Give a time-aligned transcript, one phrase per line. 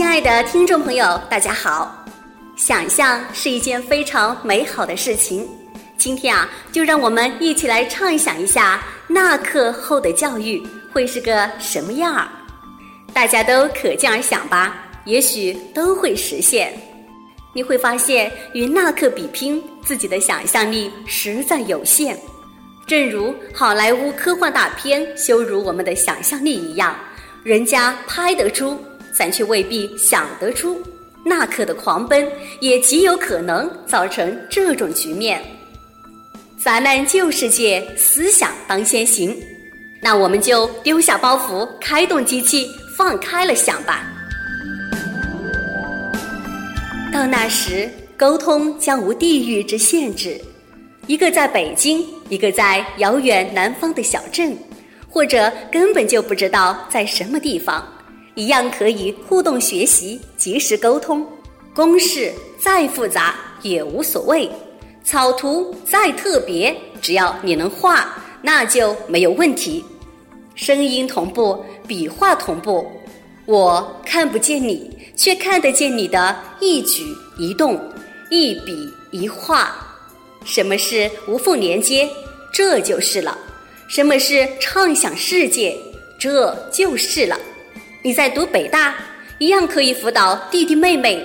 [0.00, 1.94] 亲爱的听众朋友，大家好！
[2.56, 5.46] 想象是一件非常美好的事情。
[5.98, 12.26] 今天啊，就让我们一起来畅想一下那课后的教育会是个什么样儿。
[13.12, 16.72] 大家都可劲儿想吧，也许都会实现。
[17.52, 22.18] 你会发现，与那课比拼，自己的想象力实在有限。
[22.86, 26.96] 正如好莱坞科幻大片羞辱我们的想象力一样，
[27.44, 28.82] 人家拍得出。
[29.12, 30.80] 咱却未必想得出，
[31.24, 32.26] 那刻的狂奔
[32.60, 35.42] 也极有可能造成这种局面。
[36.62, 39.34] 咱们旧世界思想当先行，
[40.02, 44.06] 那我们就丢下包袱，开动机器，放开了想吧。
[47.12, 50.40] 到那时，沟通将无地域之限制，
[51.06, 54.56] 一个在北京，一个在遥远南方的小镇，
[55.08, 57.82] 或者根本就不知道在什么地方。
[58.34, 61.26] 一样可以互动学习，及时沟通。
[61.74, 64.50] 公式再复杂也无所谓，
[65.04, 69.84] 草图再特别，只要你能画，那就没有问题。
[70.54, 72.86] 声音同步，笔画同步，
[73.46, 77.04] 我看不见你，却看得见你的一举
[77.38, 77.80] 一动，
[78.30, 79.74] 一笔一画。
[80.44, 82.08] 什么是无缝连接？
[82.52, 83.38] 这就是了。
[83.88, 85.76] 什么是畅想世界？
[86.18, 87.38] 这就是了。
[88.02, 88.94] 你在读北大，
[89.36, 91.22] 一样可以辅导弟弟妹妹，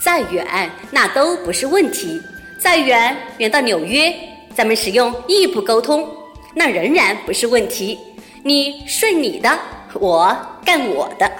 [0.00, 2.20] 再远那都不是问题。
[2.58, 4.12] 再远远到纽约，
[4.52, 6.04] 咱们使用异步沟通，
[6.56, 7.96] 那仍然不是问题。
[8.42, 9.56] 你顺你的，
[9.94, 11.30] 我干我的。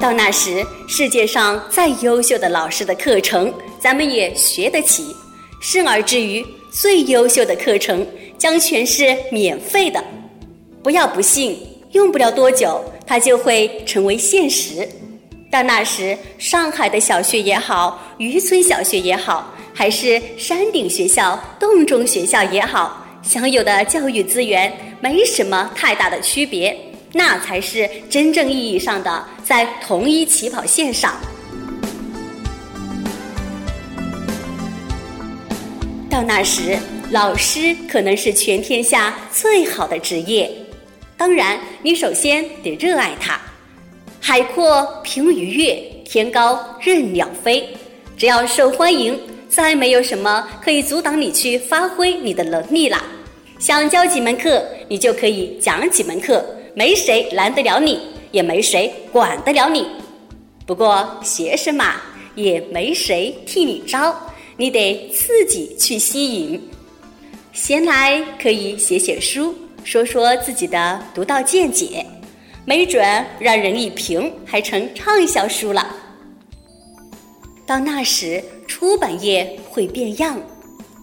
[0.00, 5.14] 到那时，世界上再优秀的老师的课程，咱们也学得起。
[5.60, 8.04] 甚而至于最优秀的课程，
[8.36, 10.02] 将全是免费的。
[10.86, 11.58] 不要不信，
[11.90, 14.88] 用不了多久，它就会成为现实。
[15.50, 26.78] 到那时，上海的小学也好，渔村小学也好，还是山顶学校、洞中学校也好，享有的教育资源没什么太大的区别，
[27.14, 31.16] 那才是真正意义上的在同一起跑线上。
[36.08, 36.78] 到那时，
[37.10, 40.48] 老师可能是全天下最好的职业。
[41.16, 43.40] 当然，你首先得热爱它。
[44.20, 47.66] 海阔凭鱼跃，天高任鸟飞。
[48.18, 49.18] 只要受欢迎，
[49.48, 53.02] 再没有什么可以阻挡你去发挥你的能力了。
[53.58, 56.44] 想教几门课，你就可以讲几门课，
[56.74, 57.98] 没谁拦得了你，
[58.30, 59.86] 也没谁管得了你。
[60.66, 61.94] 不过学生嘛，
[62.34, 64.14] 也没谁替你招，
[64.56, 66.60] 你得自己去吸引。
[67.52, 69.54] 闲来可以写写书。
[69.86, 72.04] 说说自己的独到见解，
[72.64, 75.86] 没准让人一评还成畅销书了。
[77.64, 80.40] 到那时，出版业会变样，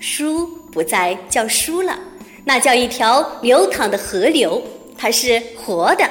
[0.00, 1.96] 书不再叫书了，
[2.44, 4.60] 那叫一条流淌的河流，
[4.98, 6.04] 它是活的。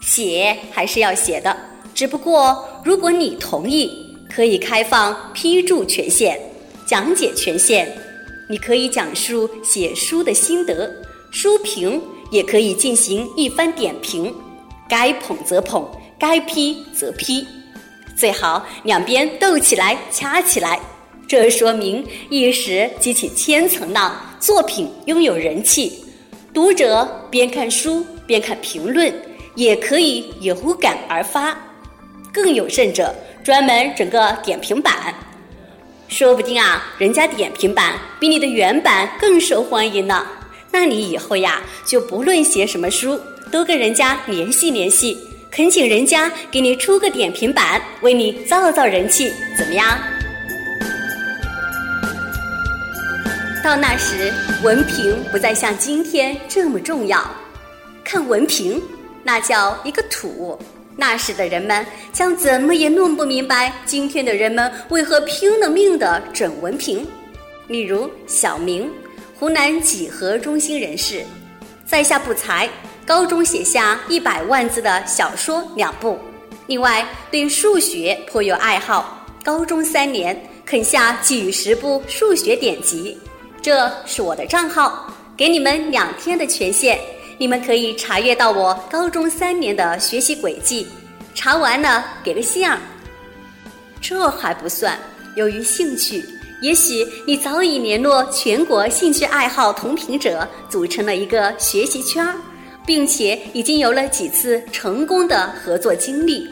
[0.00, 1.54] 写还是要写的，
[1.94, 3.90] 只不过如果你同意，
[4.34, 6.40] 可以开放批注权限、
[6.86, 7.94] 讲解权限。
[8.48, 10.90] 你可以讲述写书的心得，
[11.30, 14.34] 书评也可以进行一番点评，
[14.88, 15.88] 该捧则捧，
[16.18, 17.46] 该批则批，
[18.16, 20.78] 最好两边斗起来、掐起来，
[21.26, 26.04] 这说明一时激起千层浪，作品拥有人气，
[26.52, 29.10] 读者边看书边看评论，
[29.54, 31.56] 也可以有感而发，
[32.32, 35.14] 更有甚者，专门整个点评版。
[36.12, 40.26] 说不定啊，人家点评版比你的原版更受欢迎呢。
[40.70, 43.18] 那你以后呀，就不论写什么书，
[43.50, 45.18] 都跟人家联系联系，
[45.50, 49.98] 恳请人家给你出个点评版，为你造造人气，怎么样？
[53.64, 54.30] 到那时，
[54.62, 57.26] 文凭不再像今天这么重要，
[58.04, 58.82] 看文凭，
[59.24, 60.58] 那叫一个土。
[60.96, 67.06] 那时的人们将怎么也弄不明白，今天的人们为何拼了命的整文凭。
[67.66, 68.90] 例如小明，
[69.38, 71.24] 湖南几何中心人士，
[71.86, 72.68] 在下不才，
[73.06, 76.18] 高中写下一百万字的小说两部。
[76.66, 83.18] 另外对数学颇有爱好，高中三年啃下几十部数学典籍。
[83.62, 86.98] 这是我的账号，给你们两天的权限。
[87.42, 90.86] 你们可以查阅到我高中三年的学习轨迹，
[91.34, 92.78] 查完了给个信儿。
[94.00, 94.96] 这还不算，
[95.34, 96.24] 由于兴趣，
[96.60, 102.36] 也许你早已联络全国兴趣爱好同频者，组成了一个学习圈儿，
[102.86, 106.48] 并且已经有了几次成功的合作经历，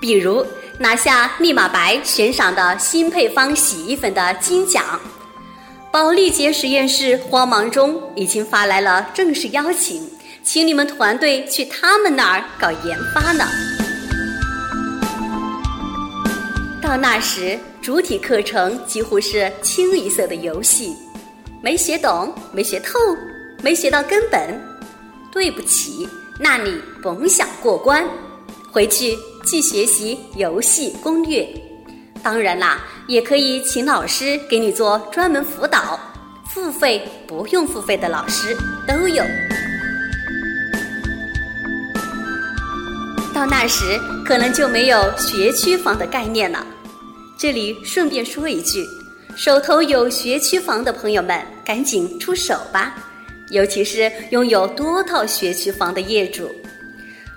[0.00, 0.46] 比如
[0.78, 5.00] 拿下密码白悬赏的新配方洗衣粉的金奖。
[5.92, 10.08] 保利杰实验室慌忙中已经发来了正式邀请，
[10.44, 13.44] 请你们团队去他们那儿搞研发呢。
[16.80, 20.94] 到那时，主体课程几乎是清一色的游戏，
[21.60, 22.96] 没学懂，没学透，
[23.60, 24.60] 没学到根本。
[25.32, 26.08] 对不起，
[26.38, 28.08] 那你甭想过关，
[28.70, 31.48] 回去去学习游戏攻略。
[32.22, 35.98] 当然啦，也可以请老师给你做专门辅导，
[36.52, 38.56] 付费不用付费的老师
[38.86, 39.24] 都有。
[43.32, 46.66] 到那时，可能就没有学区房的概念了。
[47.38, 48.84] 这里顺便说一句，
[49.34, 52.94] 手头有学区房的朋友们，赶紧出手吧，
[53.48, 56.50] 尤其是拥有多套学区房的业主。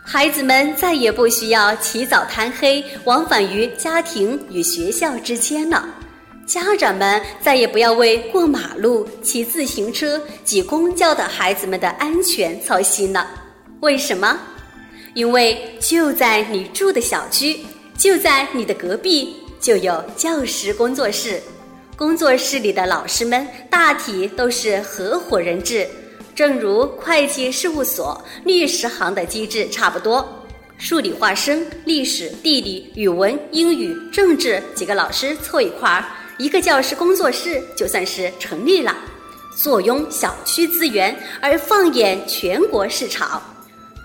[0.06, 5.88] 孩子们再也不需要起早贪黑往返于家庭与学校之间了，
[6.46, 13.26] 家长们再也不要为过马路、骑自行车、挤公交的孩子们的安全操心了。
[13.80, 14.38] 为什么？
[15.14, 17.60] 因为就在你住的小区，
[17.98, 21.42] 就在你的隔壁，就有教师工作室。
[21.96, 25.88] 工作室里的老师们大体都是合伙人制。
[26.36, 30.28] 正如会计事务所、律师行的机制差不多，
[30.78, 36.06] 数理化生、历史、地理、语文、英语、政治几个老师凑一块儿，
[36.38, 38.96] 一个教师工作室就算是成立了。
[39.56, 43.40] 坐拥小区资源，而放眼全国市场，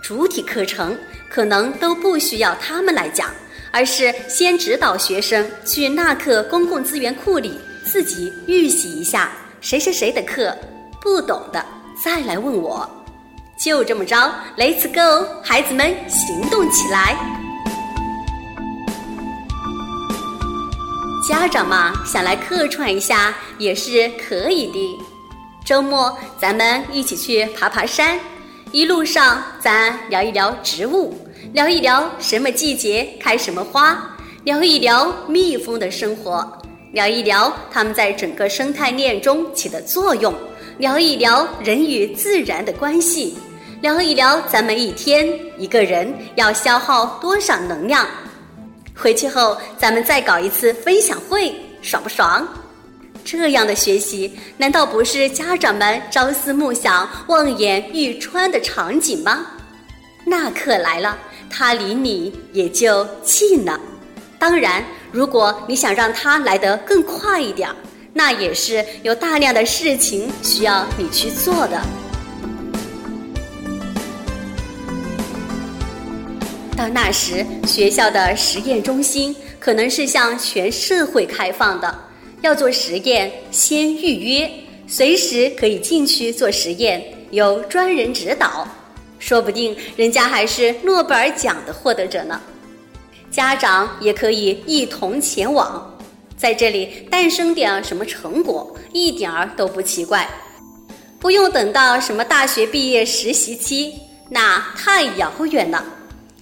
[0.03, 0.95] 主体课程
[1.31, 3.31] 可能都不需要他们来讲，
[3.73, 9.33] 而是先指导学生去那课公共资源库里自己预习一下
[9.63, 10.55] 谁谁谁的课，
[11.01, 11.65] 不懂的。
[12.05, 12.89] 再来问我，
[13.59, 14.15] 就这么着
[14.57, 17.17] ，Let's go，孩子们行动起来！
[21.29, 24.99] 家长嘛，想来客串一下也是可以的。
[25.67, 28.17] 周末咱们一起去爬爬山，
[28.71, 31.19] 一路上咱聊一聊植物，
[31.53, 36.63] 聊一聊什么季节开什么花，聊一聊蜜蜂的生活，
[36.93, 40.33] 聊一聊它们在整个生态链中起的作用。
[40.79, 43.37] 聊一聊人与自然的关系，
[43.81, 45.29] 聊一聊咱们一天
[45.59, 48.07] 一个人要消耗多少能量。
[48.97, 51.53] 回去后咱们再搞一次分享会，
[51.83, 52.47] 爽不爽？
[53.25, 59.47] 这样的学习难道不是家长们朝思暮想、望眼欲穿的场景吗？
[60.25, 61.19] 那课来了，
[61.51, 63.81] 它离你也就近了。
[64.39, 67.75] 当然，如果你想让它来得更快一点儿。
[68.19, 71.81] 那也是有大量的事情需要你去做的。
[76.77, 81.97] 到那时，学校的实验中心可能是向全社会开放的。
[82.41, 84.51] 要做实验，先预约，
[84.89, 87.01] 随时可以进去做实验，
[87.31, 88.67] 有专人指导，
[89.21, 92.41] 说不定人家还是诺贝尔奖的获得者呢。
[93.31, 95.88] 家长也可以一同前往。
[96.39, 100.27] 在这里诞生点什么成果，一点儿都不奇怪，
[101.19, 103.93] 不用等到什么大学毕业实习期，
[104.31, 105.85] 那太遥远了。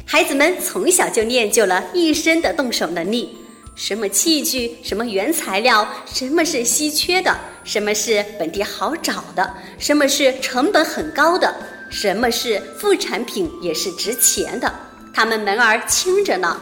[0.05, 3.39] 孩子们从小就练就了一身的动手能力，
[3.75, 7.35] 什么器具，什么原材料，什么是稀缺的，
[7.65, 11.53] 什么是本地好找的，什么是成本很高的，
[11.89, 14.73] 什么是副产品也是值钱的，
[15.15, 16.61] 他们门儿清着呢。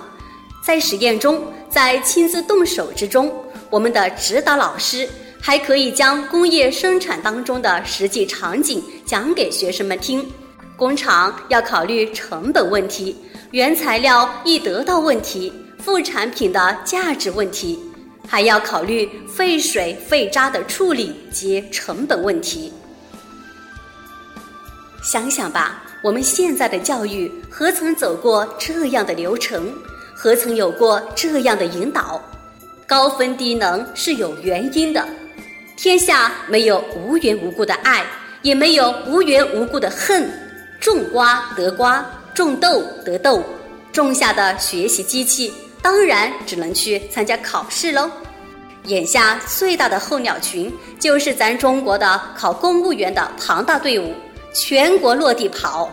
[0.64, 3.30] 在实验中，在亲自动手之中，
[3.68, 5.06] 我们的指导老师
[5.38, 10.26] 还可以将工业生产当中的实际场景讲给学生们听。
[10.74, 13.14] 工厂要考虑成本问题、
[13.50, 17.78] 原材料易得到问题、副产品的价值问题，
[18.26, 22.72] 还要考虑废水废渣的处理及成本问题。
[25.02, 29.70] 想想吧，我们现在的教育何曾走过这样的流程？
[30.24, 32.18] 何曾有过这样的引导？
[32.86, 35.06] 高分低能是有原因的。
[35.76, 38.02] 天下没有无缘无故的爱，
[38.40, 40.26] 也没有无缘无故的恨。
[40.80, 42.02] 种瓜得瓜，
[42.32, 43.44] 种豆得豆。
[43.92, 45.52] 种下的学习机器，
[45.82, 48.10] 当然只能去参加考试喽。
[48.84, 54.14] 眼下最大的候鸟群，就是咱中国的考公务员的庞大队伍，
[54.54, 55.90] 全国落地跑。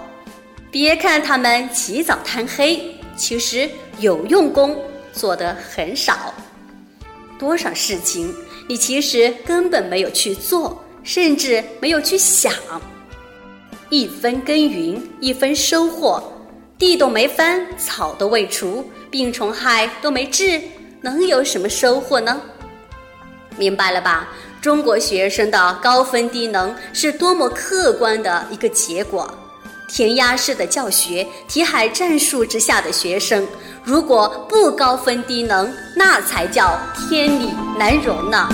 [0.71, 2.81] 别看他们起早贪黑。
[3.17, 3.69] 其实
[4.01, 4.75] 有用功
[5.13, 6.34] 做的很少，
[7.38, 8.34] 多少事情
[8.67, 12.51] 你其实根本没有去做，甚至没有去想。
[13.91, 16.34] 一分耕耘一分收获，
[16.79, 20.60] 地都没翻，草都未除，病虫害都没治，
[21.01, 22.41] 能有什么收获呢？
[23.55, 24.29] 明白了吧？
[24.60, 29.31] 中国学生的高分低能是多么客观的一个结果。
[29.89, 33.46] 填鸭式的教学，题海战术之下的学生，
[33.83, 38.47] 如果不高分低能，那才叫天理难容呢。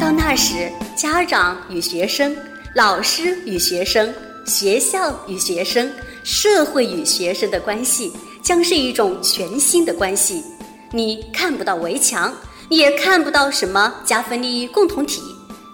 [0.00, 2.36] 到那时，家长与学生、
[2.74, 4.12] 老师与学生、
[4.44, 5.90] 学校与学生、
[6.24, 8.12] 社会与学生的关系，
[8.42, 10.42] 将是一种全新的关系。
[10.90, 12.34] 你看不到围墙，
[12.68, 15.22] 也看不到什么加分利益共同体。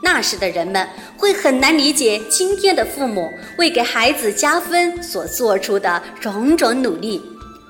[0.01, 7.21] 那时的人们会很难理解今天的父母为给孩子加分所做出的种种努力，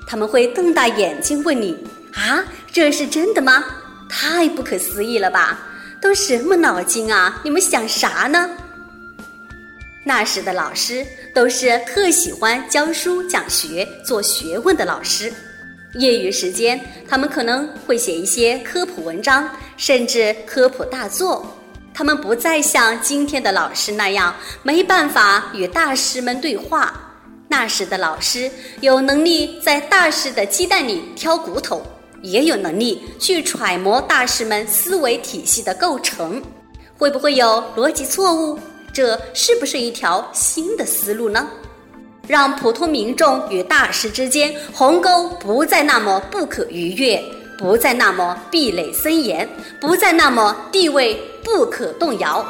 [0.07, 1.77] 他们会瞪大眼睛问你
[2.15, 3.65] ：“啊，这是真的吗？
[4.11, 5.67] 太不可思议了吧！
[6.01, 7.41] 都什么脑筋啊？
[7.43, 8.51] 你们想啥呢？”
[10.05, 11.05] 那时的老师
[11.35, 15.33] 都是特喜欢教书讲学、做学问的老师。
[15.95, 21.58] 业余时间，他们可能会写一些科普文章，甚至科普大作。
[21.99, 26.95] 他们不再像今天的老师那样没办法与大师们对话。
[27.49, 28.49] 那时的老师
[28.81, 31.85] 有能力在大师的鸡蛋里挑骨头，
[32.23, 36.41] 也有能力去揣摩大师们思维体系的构成。
[36.97, 38.57] 会不会有逻辑错误？
[38.93, 41.49] 这是不是一条新的思路呢？
[42.29, 47.21] 让普通民众与大师之间鸿沟不再那么不可逾越，
[47.59, 49.49] 不再那么壁垒森严，
[49.81, 52.47] 不再那么地位不可动摇。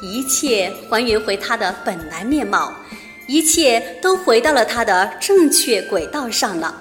[0.00, 2.72] 一切还原回它的本来面貌，
[3.26, 6.74] 一切都回到了它的正确轨道上了。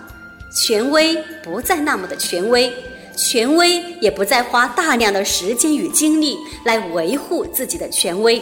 [0.49, 2.73] 权威不再那么的权威，
[3.17, 8.41] 权威也不再花大量的时间与精力来维护自己的权威。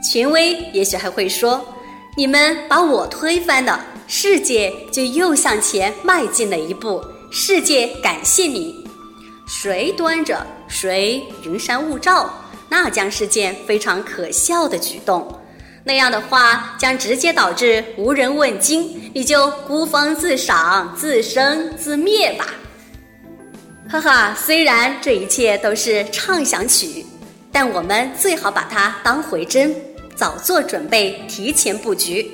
[0.00, 1.64] 权威也许还会说
[2.16, 7.02] ：“你们把我推翻了，世界就又向前迈进了一步。
[7.30, 8.86] 世界感谢你。
[9.46, 12.32] 谁端着谁云山雾罩，
[12.68, 15.40] 那将是件非常可笑的举动。
[15.84, 22.46] 那样的话，将直接导致无人问津，你就孤芳自赏，自生自灭吧。”
[23.90, 27.04] 哈哈，虽然这一切都是畅想曲，
[27.50, 29.74] 但我们最好把它当回真。
[30.14, 32.30] 早做准备，提前布局。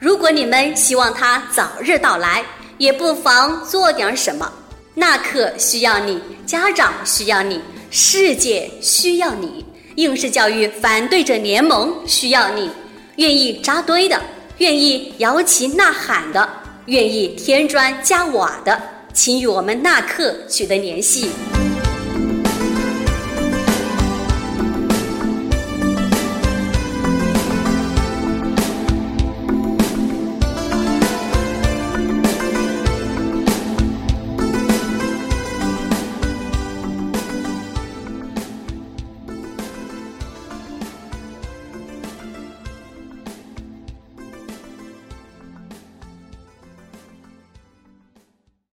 [0.00, 2.42] 如果你们希望它早日到来，
[2.78, 4.50] 也不妨做点什么。
[4.94, 9.62] 那课需要你，家长需要你，世界需要你，
[9.96, 12.70] 应试教育反对者联盟需要你。
[13.16, 14.18] 愿意扎堆的，
[14.56, 16.48] 愿意摇旗呐喊的，
[16.86, 18.80] 愿意添砖加瓦的，
[19.12, 21.30] 请与我们那课取得联系。